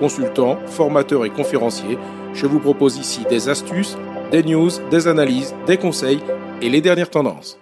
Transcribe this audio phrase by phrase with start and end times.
[0.00, 1.98] consultant, formateur et conférencier.
[2.34, 3.96] Je vous propose ici des astuces,
[4.32, 6.20] des news, des analyses, des conseils
[6.60, 7.58] et les dernières tendances.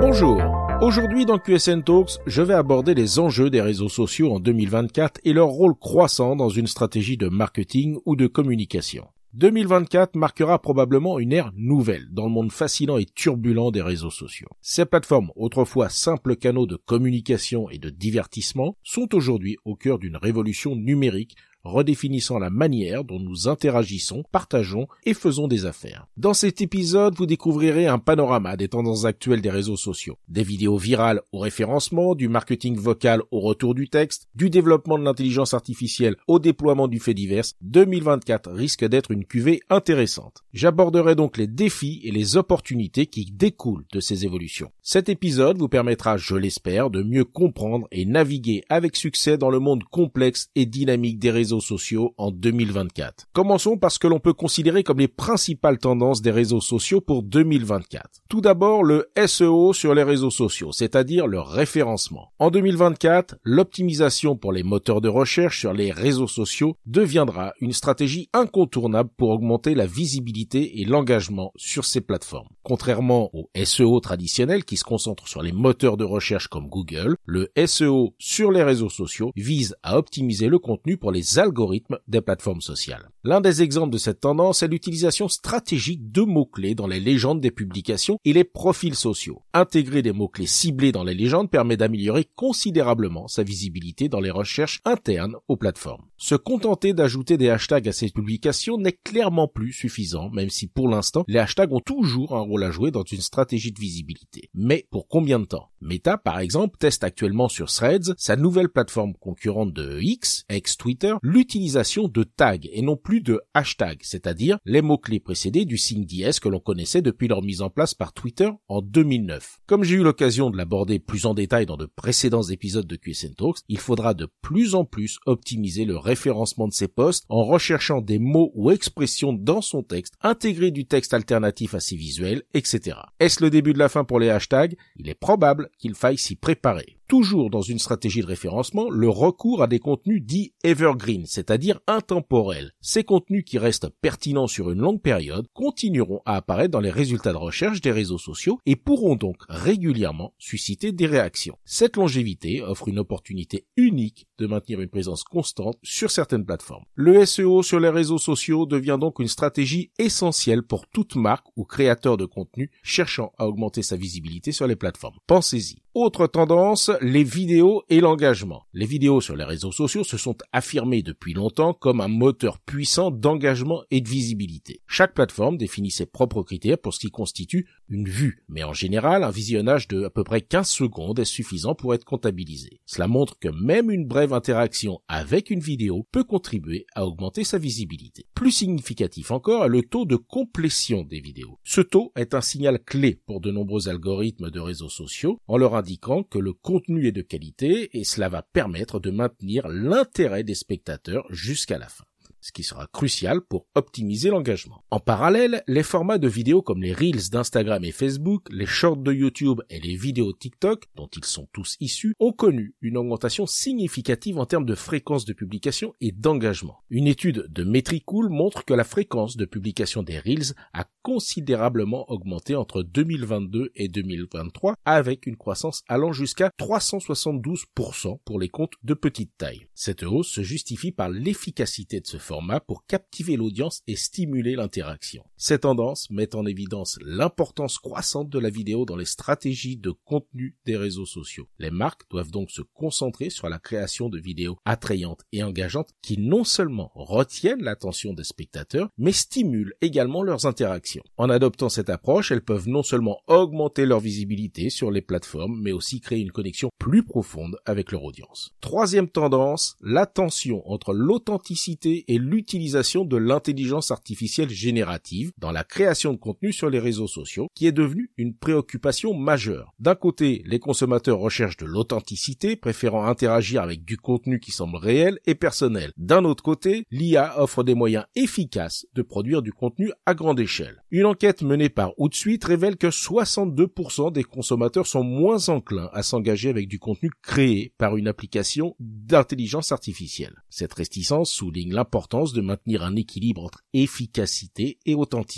[0.00, 0.42] Bonjour.
[0.82, 5.32] Aujourd'hui dans QSN Talks, je vais aborder les enjeux des réseaux sociaux en 2024 et
[5.32, 9.06] leur rôle croissant dans une stratégie de marketing ou de communication.
[9.34, 14.48] 2024 marquera probablement une ère nouvelle dans le monde fascinant et turbulent des réseaux sociaux.
[14.60, 20.16] Ces plateformes, autrefois simples canaux de communication et de divertissement, sont aujourd'hui au cœur d'une
[20.16, 26.06] révolution numérique redéfinissant la manière dont nous interagissons, partageons et faisons des affaires.
[26.16, 30.76] Dans cet épisode, vous découvrirez un panorama des tendances actuelles des réseaux sociaux, des vidéos
[30.76, 36.16] virales au référencement, du marketing vocal au retour du texte, du développement de l'intelligence artificielle
[36.26, 37.44] au déploiement du fait divers.
[37.62, 40.42] 2024 risque d'être une cuvée intéressante.
[40.52, 44.70] J'aborderai donc les défis et les opportunités qui découlent de ces évolutions.
[44.82, 49.58] Cet épisode vous permettra, je l'espère, de mieux comprendre et naviguer avec succès dans le
[49.58, 53.26] monde complexe et dynamique des réseaux sociaux en 2024.
[53.32, 57.24] Commençons par ce que l'on peut considérer comme les principales tendances des réseaux sociaux pour
[57.24, 58.04] 2024.
[58.28, 62.32] Tout d'abord, le SEO sur les réseaux sociaux, c'est-à-dire le référencement.
[62.38, 68.28] En 2024, l'optimisation pour les moteurs de recherche sur les réseaux sociaux deviendra une stratégie
[68.32, 72.48] incontournable pour augmenter la visibilité et l'engagement sur ces plateformes.
[72.62, 77.50] Contrairement au SEO traditionnel qui se concentre sur les moteurs de recherche comme Google, le
[77.66, 82.60] SEO sur les réseaux sociaux vise à optimiser le contenu pour les algorithmes des plateformes
[82.60, 83.10] sociales.
[83.24, 87.50] L'un des exemples de cette tendance est l'utilisation stratégique de mots-clés dans les légendes des
[87.50, 89.42] publications et les profils sociaux.
[89.52, 94.80] Intégrer des mots-clés ciblés dans les légendes permet d'améliorer considérablement sa visibilité dans les recherches
[94.84, 96.06] internes aux plateformes.
[96.16, 100.88] Se contenter d'ajouter des hashtags à ces publications n'est clairement plus suffisant, même si pour
[100.88, 104.50] l'instant, les hashtags ont toujours un rôle à jouer dans une stratégie de visibilité.
[104.54, 105.70] Mais pour combien de temps?
[105.80, 112.08] Meta, par exemple, teste actuellement sur Threads, sa nouvelle plateforme concurrente de X, ex-Twitter, l'utilisation
[112.08, 116.48] de tags et non plus de hashtags, c'est-à-dire les mots-clés précédés du signe dièse que
[116.48, 119.60] l'on connaissait depuis leur mise en place par Twitter en 2009.
[119.66, 123.34] Comme j'ai eu l'occasion de l'aborder plus en détail dans de précédents épisodes de QSN
[123.34, 128.00] Talks, il faudra de plus en plus optimiser le référencement de ces posts en recherchant
[128.00, 132.96] des mots ou expressions dans son texte, intégrer du texte alternatif à ses visuels, etc.
[133.20, 134.76] Est-ce le début de la fin pour les hashtags?
[134.96, 139.64] Il est probable qu'il faille s'y préparer toujours dans une stratégie de référencement, le recours
[139.64, 142.70] à des contenus dits evergreen, c'est-à-dire intemporels.
[142.80, 147.32] Ces contenus qui restent pertinents sur une longue période continueront à apparaître dans les résultats
[147.32, 151.58] de recherche des réseaux sociaux et pourront donc régulièrement susciter des réactions.
[151.64, 156.84] Cette longévité offre une opportunité unique de maintenir une présence constante sur certaines plateformes.
[156.94, 161.64] Le SEO sur les réseaux sociaux devient donc une stratégie essentielle pour toute marque ou
[161.64, 165.18] créateur de contenu cherchant à augmenter sa visibilité sur les plateformes.
[165.26, 165.82] Pensez-y.
[165.94, 168.62] Autre tendance, les vidéos et l'engagement.
[168.72, 173.10] Les vidéos sur les réseaux sociaux se sont affirmées depuis longtemps comme un moteur puissant
[173.10, 174.82] d'engagement et de visibilité.
[174.86, 179.24] Chaque plateforme définit ses propres critères pour ce qui constitue une vue, mais en général,
[179.24, 182.80] un visionnage de à peu près 15 secondes est suffisant pour être comptabilisé.
[182.86, 187.58] Cela montre que même une brève interaction avec une vidéo peut contribuer à augmenter sa
[187.58, 188.26] visibilité.
[188.36, 191.58] Plus significatif encore est le taux de complétion des vidéos.
[191.64, 195.79] Ce taux est un signal clé pour de nombreux algorithmes de réseaux sociaux en leur
[195.80, 200.54] indiquant que le contenu est de qualité et cela va permettre de maintenir l'intérêt des
[200.54, 202.04] spectateurs jusqu'à la fin
[202.40, 204.84] ce qui sera crucial pour optimiser l'engagement.
[204.90, 209.12] En parallèle, les formats de vidéos comme les Reels d'Instagram et Facebook, les Shorts de
[209.12, 214.38] YouTube et les vidéos TikTok, dont ils sont tous issus, ont connu une augmentation significative
[214.38, 216.78] en termes de fréquence de publication et d'engagement.
[216.90, 222.54] Une étude de Metricool montre que la fréquence de publication des Reels a considérablement augmenté
[222.54, 229.36] entre 2022 et 2023 avec une croissance allant jusqu'à 372% pour les comptes de petite
[229.38, 229.66] taille.
[229.74, 235.24] Cette hausse se justifie par l'efficacité de ce formats pour captiver l'audience et stimuler l'interaction.
[235.36, 240.56] Ces tendances mettent en évidence l'importance croissante de la vidéo dans les stratégies de contenu
[240.64, 241.48] des réseaux sociaux.
[241.58, 246.20] Les marques doivent donc se concentrer sur la création de vidéos attrayantes et engageantes qui
[246.20, 251.02] non seulement retiennent l'attention des spectateurs, mais stimulent également leurs interactions.
[251.16, 255.72] En adoptant cette approche, elles peuvent non seulement augmenter leur visibilité sur les plateformes, mais
[255.72, 258.52] aussi créer une connexion plus profonde avec leur audience.
[258.60, 266.12] Troisième tendance, la tension entre l'authenticité et l'utilisation de l'intelligence artificielle générative dans la création
[266.12, 269.72] de contenu sur les réseaux sociaux qui est devenue une préoccupation majeure.
[269.78, 275.18] D'un côté, les consommateurs recherchent de l'authenticité, préférant interagir avec du contenu qui semble réel
[275.26, 275.92] et personnel.
[275.96, 280.82] D'un autre côté, l'IA offre des moyens efficaces de produire du contenu à grande échelle.
[280.90, 286.50] Une enquête menée par Outsuite révèle que 62% des consommateurs sont moins enclins à s'engager
[286.50, 290.42] avec du contenu créé par une application d'intelligence artificielle.
[290.50, 295.30] Cette réticence souligne l'importance de maintenir un équilibre entre efficacité et authenticité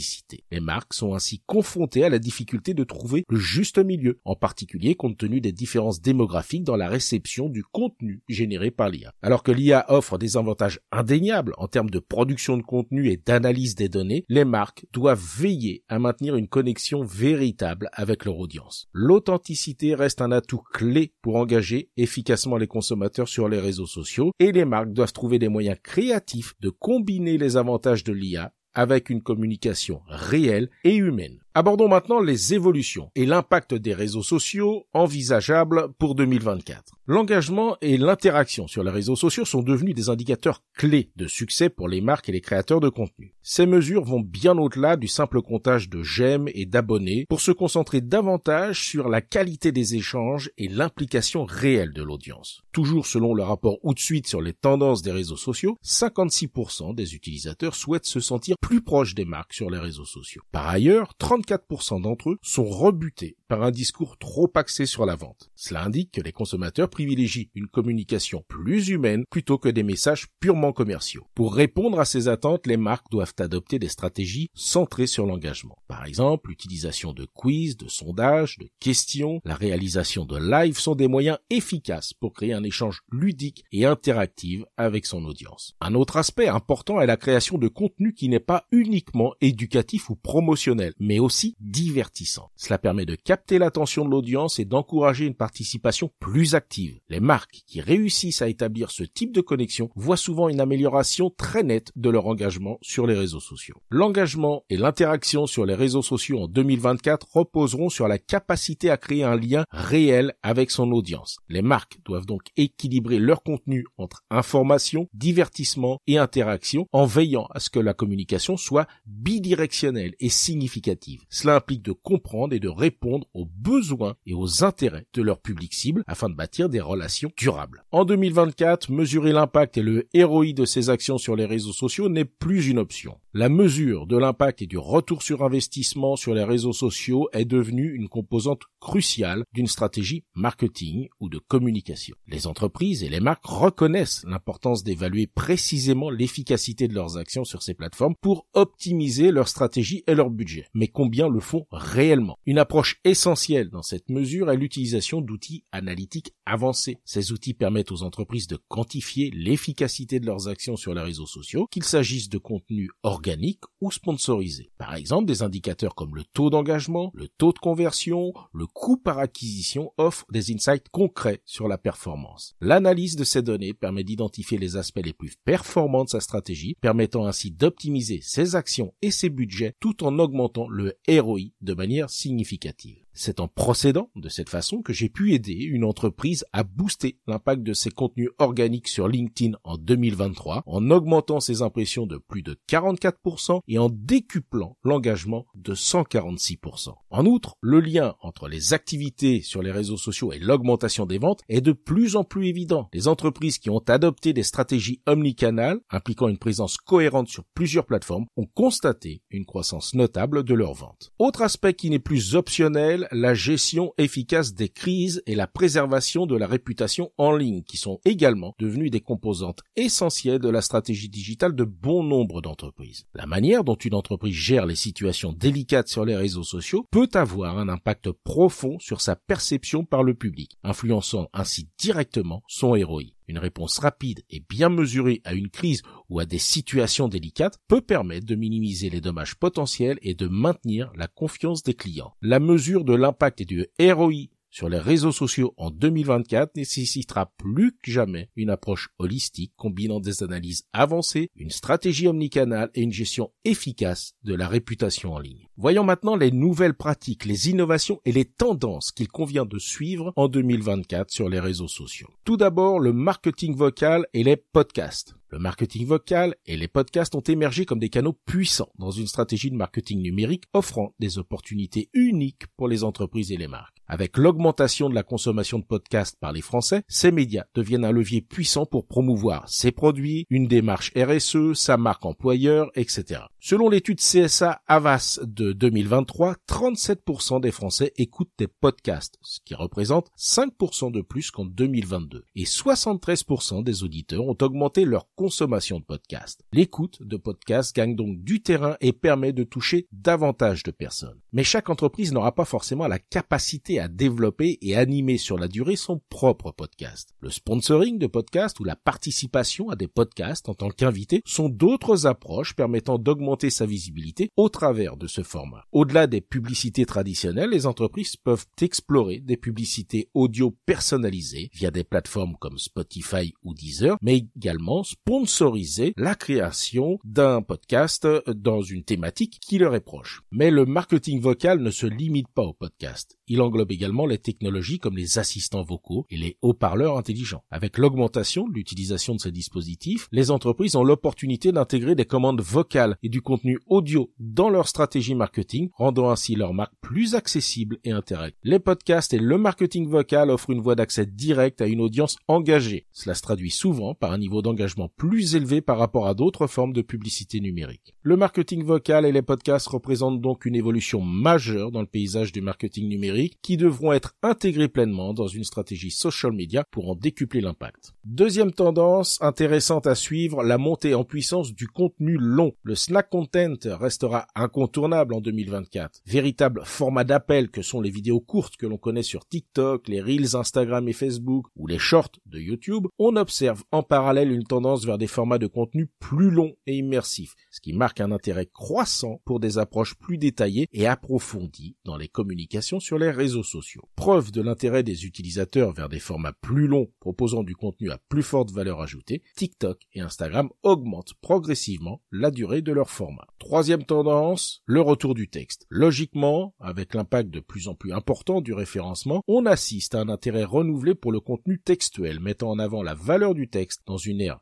[0.50, 4.94] les marques sont ainsi confrontées à la difficulté de trouver le juste milieu, en particulier
[4.94, 9.12] compte tenu des différences démographiques dans la réception du contenu généré par l'IA.
[9.22, 13.74] Alors que l'IA offre des avantages indéniables en termes de production de contenu et d'analyse
[13.74, 18.88] des données, les marques doivent veiller à maintenir une connexion véritable avec leur audience.
[18.92, 24.52] L'authenticité reste un atout clé pour engager efficacement les consommateurs sur les réseaux sociaux et
[24.52, 29.22] les marques doivent trouver des moyens créatifs de combiner les avantages de l'IA avec une
[29.22, 31.41] communication réelle et humaine.
[31.54, 36.94] Abordons maintenant les évolutions et l'impact des réseaux sociaux envisageables pour 2024.
[37.06, 41.88] L'engagement et l'interaction sur les réseaux sociaux sont devenus des indicateurs clés de succès pour
[41.88, 43.34] les marques et les créateurs de contenu.
[43.42, 48.00] Ces mesures vont bien au-delà du simple comptage de j'aime et d'abonnés pour se concentrer
[48.00, 52.62] davantage sur la qualité des échanges et l'implication réelle de l'audience.
[52.72, 58.06] Toujours selon le rapport Outsuite sur les tendances des réseaux sociaux, 56% des utilisateurs souhaitent
[58.06, 60.42] se sentir plus proches des marques sur les réseaux sociaux.
[60.52, 65.50] Par ailleurs, 34% d'entre eux sont rebutés par un discours trop axé sur la vente.
[65.56, 70.72] Cela indique que les consommateurs privilégient une communication plus humaine plutôt que des messages purement
[70.72, 71.26] commerciaux.
[71.34, 75.76] Pour répondre à ces attentes, les marques doivent adopter des stratégies centrées sur l'engagement.
[75.86, 81.06] Par exemple, l'utilisation de quiz, de sondages, de questions, la réalisation de live sont des
[81.06, 85.74] moyens efficaces pour créer un échange ludique et interactif avec son audience.
[85.82, 90.16] Un autre aspect important est la création de contenu qui n'est pas uniquement éducatif ou
[90.16, 92.50] promotionnel, mais aussi divertissant.
[92.56, 97.00] Cela permet de capter l'attention de l'audience et d'encourager une participation plus active.
[97.08, 101.62] Les marques qui réussissent à établir ce type de connexion voient souvent une amélioration très
[101.62, 103.76] nette de leur engagement sur les réseaux sociaux.
[103.90, 109.24] L'engagement et l'interaction sur les réseaux sociaux en 2024 reposeront sur la capacité à créer
[109.24, 111.38] un lien réel avec son audience.
[111.48, 117.60] Les marques doivent donc équilibrer leur contenu entre information, divertissement et interaction en veillant à
[117.60, 121.24] ce que la communication soit bidirectionnelle et significative.
[121.28, 125.74] Cela implique de comprendre et de répondre aux besoins et aux intérêts de leur public
[125.74, 127.84] cible afin de bâtir des relations durables.
[127.92, 132.24] En 2024, mesurer l'impact et le ROI de ces actions sur les réseaux sociaux n'est
[132.24, 133.18] plus une option.
[133.34, 137.94] La mesure de l'impact et du retour sur investissement sur les réseaux sociaux est devenue
[137.94, 142.14] une composante cruciale d'une stratégie marketing ou de communication.
[142.26, 147.74] Les entreprises et les marques reconnaissent l'importance d'évaluer précisément l'efficacité de leurs actions sur ces
[147.74, 150.66] plateformes pour optimiser leur stratégie et leur budget.
[150.74, 152.38] Mais combien le font réellement?
[152.44, 156.98] Une approche essentielle dans cette mesure est l'utilisation d'outils analytiques avancés.
[157.04, 161.66] Ces outils permettent aux entreprises de quantifier l'efficacité de leurs actions sur les réseaux sociaux,
[161.70, 164.70] qu'il s'agisse de contenu organique ou sponsorisé.
[164.78, 169.18] Par exemple, des indicateurs comme le taux d'engagement, le taux de conversion, le coût par
[169.18, 172.54] acquisition offrent des insights concrets sur la performance.
[172.62, 177.26] L'analyse de ces données permet d'identifier les aspects les plus performants de sa stratégie, permettant
[177.26, 183.02] ainsi d'optimiser ses actions et ses budgets tout en augmentant le ROI de manière significative.
[183.14, 187.62] C'est en procédant de cette façon que j'ai pu aider une entreprise à booster l'impact
[187.62, 192.56] de ses contenus organiques sur LinkedIn en 2023 en augmentant ses impressions de plus de
[192.68, 196.94] 44% et en décuplant l'engagement de 146%.
[197.10, 201.42] En outre, le lien entre les activités sur les réseaux sociaux et l'augmentation des ventes
[201.50, 202.88] est de plus en plus évident.
[202.94, 208.26] Les entreprises qui ont adopté des stratégies omnicanales impliquant une présence cohérente sur plusieurs plateformes
[208.36, 211.12] ont constaté une croissance notable de leurs ventes.
[211.18, 216.36] Autre aspect qui n'est plus optionnel la gestion efficace des crises et la préservation de
[216.36, 221.54] la réputation en ligne, qui sont également devenues des composantes essentielles de la stratégie digitale
[221.54, 223.06] de bon nombre d'entreprises.
[223.14, 227.58] La manière dont une entreprise gère les situations délicates sur les réseaux sociaux peut avoir
[227.58, 233.10] un impact profond sur sa perception par le public, influençant ainsi directement son héroïne.
[233.32, 237.80] Une réponse rapide et bien mesurée à une crise ou à des situations délicates peut
[237.80, 242.14] permettre de minimiser les dommages potentiels et de maintenir la confiance des clients.
[242.20, 247.72] La mesure de l'impact et du ROI sur les réseaux sociaux en 2024 nécessitera plus
[247.72, 253.32] que jamais une approche holistique combinant des analyses avancées, une stratégie omnicanale et une gestion
[253.44, 255.48] efficace de la réputation en ligne.
[255.56, 260.28] Voyons maintenant les nouvelles pratiques, les innovations et les tendances qu'il convient de suivre en
[260.28, 262.10] 2024 sur les réseaux sociaux.
[262.24, 265.14] Tout d'abord, le marketing vocal et les podcasts.
[265.32, 269.50] Le marketing vocal et les podcasts ont émergé comme des canaux puissants dans une stratégie
[269.50, 273.78] de marketing numérique offrant des opportunités uniques pour les entreprises et les marques.
[273.88, 278.20] Avec l'augmentation de la consommation de podcasts par les Français, ces médias deviennent un levier
[278.20, 283.22] puissant pour promouvoir ses produits, une démarche RSE, sa marque employeur, etc.
[283.40, 290.08] Selon l'étude CSA Avas de 2023, 37% des Français écoutent des podcasts, ce qui représente
[290.18, 292.24] 5% de plus qu'en 2022.
[292.34, 296.42] Et 73% des auditeurs ont augmenté leur consommation de podcasts.
[296.52, 301.20] L'écoute de podcasts gagne donc du terrain et permet de toucher davantage de personnes.
[301.32, 305.76] Mais chaque entreprise n'aura pas forcément la capacité à développer et animer sur la durée
[305.76, 307.14] son propre podcast.
[307.20, 312.08] Le sponsoring de podcasts ou la participation à des podcasts en tant qu'invité sont d'autres
[312.08, 315.66] approches permettant d'augmenter sa visibilité au travers de ce format.
[315.70, 322.34] Au-delà des publicités traditionnelles, les entreprises peuvent explorer des publicités audio personnalisées via des plateformes
[322.40, 329.58] comme Spotify ou Deezer, mais également sponsoriser la création d'un podcast dans une thématique qui
[329.58, 330.22] leur est proche.
[330.30, 333.18] Mais le marketing vocal ne se limite pas au podcast.
[333.28, 337.44] Il englobe également les technologies comme les assistants vocaux et les haut-parleurs intelligents.
[337.50, 342.96] Avec l'augmentation de l'utilisation de ces dispositifs, les entreprises ont l'opportunité d'intégrer des commandes vocales
[343.02, 347.90] et du contenu audio dans leur stratégie marketing, rendant ainsi leur marque plus accessible et
[347.90, 348.34] intéressante.
[348.44, 352.86] Les podcasts et le marketing vocal offrent une voie d'accès direct à une audience engagée.
[352.92, 356.72] Cela se traduit souvent par un niveau d'engagement plus élevé par rapport à d'autres formes
[356.72, 357.94] de publicité numérique.
[358.02, 362.40] Le marketing vocal et les podcasts représentent donc une évolution majeure dans le paysage du
[362.40, 367.40] marketing numérique qui devront être intégrés pleinement dans une stratégie social media pour en décupler
[367.40, 367.92] l'impact.
[368.04, 372.52] Deuxième tendance intéressante à suivre, la montée en puissance du contenu long.
[372.62, 376.00] Le snack content restera incontournable en 2024.
[376.06, 380.36] Véritable format d'appel que sont les vidéos courtes que l'on connaît sur TikTok, les Reels
[380.36, 384.91] Instagram et Facebook ou les shorts de YouTube, on observe en parallèle une tendance vers
[384.98, 389.40] des formats de contenu plus longs et immersifs, ce qui marque un intérêt croissant pour
[389.40, 393.88] des approches plus détaillées et approfondies dans les communications sur les réseaux sociaux.
[393.96, 398.22] Preuve de l'intérêt des utilisateurs vers des formats plus longs proposant du contenu à plus
[398.22, 403.26] forte valeur ajoutée, TikTok et Instagram augmentent progressivement la durée de leur format.
[403.38, 405.66] Troisième tendance, le retour du texte.
[405.68, 410.44] Logiquement, avec l'impact de plus en plus important du référencement, on assiste à un intérêt
[410.44, 414.40] renouvelé pour le contenu textuel, mettant en avant la valeur du texte dans une ère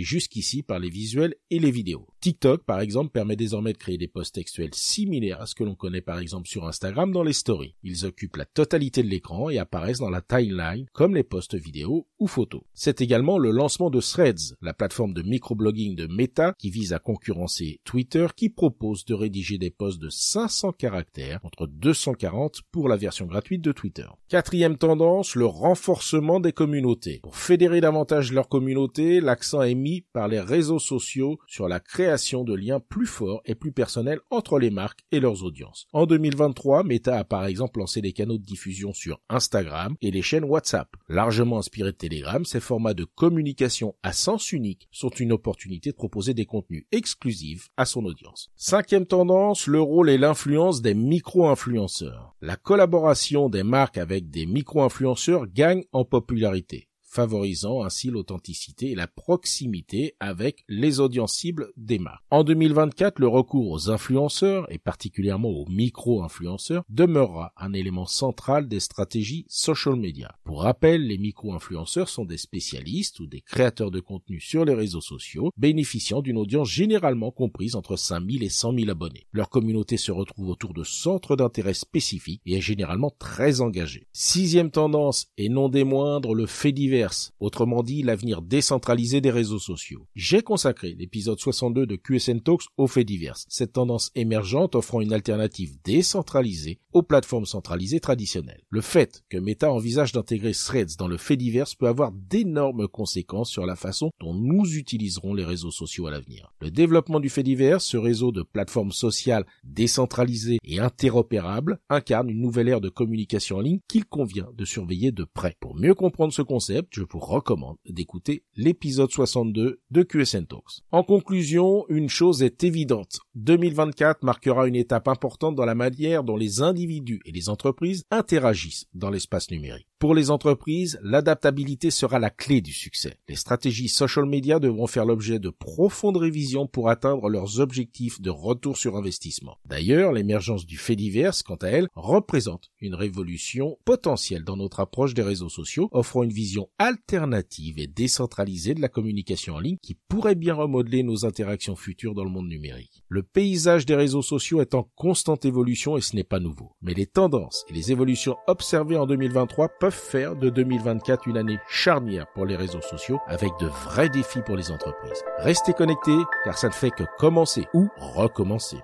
[0.00, 2.06] jusqu'ici par les visuels et les vidéos.
[2.20, 5.76] TikTok, par exemple, permet désormais de créer des posts textuels similaires à ce que l'on
[5.76, 7.74] connaît par exemple sur Instagram dans les stories.
[7.84, 12.06] Ils occupent la totalité de l'écran et apparaissent dans la timeline comme les posts vidéo
[12.18, 12.62] ou photos.
[12.74, 16.98] C'est également le lancement de Threads, la plateforme de microblogging de Meta qui vise à
[16.98, 22.96] concurrencer Twitter qui propose de rédiger des posts de 500 caractères contre 240 pour la
[22.96, 24.06] version gratuite de Twitter.
[24.28, 27.20] Quatrième tendance, le renforcement des communautés.
[27.22, 32.44] Pour fédérer davantage leur communauté, l'accent est mis par les réseaux sociaux sur la création
[32.44, 35.86] de liens plus forts et plus personnels entre les marques et leurs audiences.
[35.92, 40.22] En 2023, Meta a par exemple lancé des canaux de diffusion sur Instagram et les
[40.22, 40.88] chaînes WhatsApp.
[41.08, 45.96] Largement inspirés de Telegram, ces formats de communication à sens unique sont une opportunité de
[45.96, 48.50] proposer des contenus exclusifs à son audience.
[48.56, 52.34] Cinquième tendance, le rôle et l'influence des micro-influenceurs.
[52.40, 59.06] La collaboration des marques avec des micro-influenceurs gagne en popularité favorisant ainsi l'authenticité et la
[59.06, 62.22] proximité avec les audiences cibles des marques.
[62.30, 68.80] En 2024, le recours aux influenceurs et particulièrement aux micro-influenceurs demeurera un élément central des
[68.80, 70.34] stratégies social media.
[70.44, 75.00] Pour rappel, les micro-influenceurs sont des spécialistes ou des créateurs de contenu sur les réseaux
[75.00, 79.26] sociaux bénéficiant d'une audience généralement comprise entre 5000 et 100 000 abonnés.
[79.32, 84.06] Leur communauté se retrouve autour de centres d'intérêt spécifiques et est généralement très engagée.
[84.12, 86.97] Sixième tendance et non des moindres, le fait divers
[87.40, 90.06] autrement dit l'avenir décentralisé des réseaux sociaux.
[90.14, 95.12] J'ai consacré l'épisode 62 de QSN Talks aux faits divers, cette tendance émergente offrant une
[95.12, 98.62] alternative décentralisée aux plateformes centralisées traditionnelles.
[98.70, 103.50] Le fait que Meta envisage d'intégrer Threads dans le fait divers peut avoir d'énormes conséquences
[103.50, 106.52] sur la façon dont nous utiliserons les réseaux sociaux à l'avenir.
[106.60, 112.40] Le développement du fait divers, ce réseau de plateformes sociales décentralisées et interopérables, incarne une
[112.40, 115.56] nouvelle ère de communication en ligne qu'il convient de surveiller de près.
[115.60, 120.82] Pour mieux comprendre ce concept, je vous recommande d'écouter l'épisode 62 de QSN Talks.
[120.92, 123.20] En conclusion, une chose est évidente.
[123.34, 128.86] 2024 marquera une étape importante dans la manière dont les individus et les entreprises interagissent
[128.94, 129.87] dans l'espace numérique.
[129.98, 133.16] Pour les entreprises, l'adaptabilité sera la clé du succès.
[133.28, 138.30] Les stratégies social media devront faire l'objet de profondes révisions pour atteindre leurs objectifs de
[138.30, 139.58] retour sur investissement.
[139.64, 145.14] D'ailleurs, l'émergence du fait divers, quant à elle, représente une révolution potentielle dans notre approche
[145.14, 149.96] des réseaux sociaux, offrant une vision alternative et décentralisée de la communication en ligne qui
[150.06, 152.97] pourrait bien remodeler nos interactions futures dans le monde numérique.
[153.10, 156.72] Le paysage des réseaux sociaux est en constante évolution et ce n'est pas nouveau.
[156.82, 161.58] Mais les tendances et les évolutions observées en 2023 peuvent faire de 2024 une année
[161.70, 165.24] charnière pour les réseaux sociaux avec de vrais défis pour les entreprises.
[165.38, 168.76] Restez connectés car ça ne fait que commencer ou recommencer.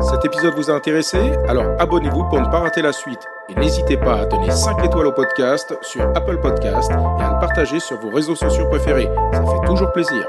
[0.00, 1.18] Cet épisode vous a intéressé?
[1.48, 3.26] Alors abonnez-vous pour ne pas rater la suite.
[3.48, 7.40] Et n'hésitez pas à donner 5 étoiles au podcast sur Apple Podcast et à le
[7.40, 9.08] partager sur vos réseaux sociaux préférés.
[9.32, 10.28] Ça fait toujours plaisir.